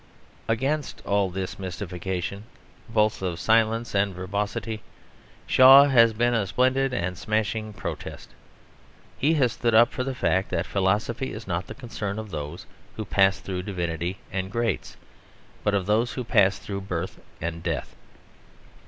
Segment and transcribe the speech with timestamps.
[0.47, 2.45] Against all this mystification
[2.89, 4.81] both of silence and verbosity
[5.45, 8.31] Shaw has been a splendid and smashing protest.
[9.19, 12.65] He has stood up for the fact that philosophy is not the concern of those
[12.95, 14.97] who pass through Divinity and Greats,
[15.63, 17.95] but of those who pass through birth and death.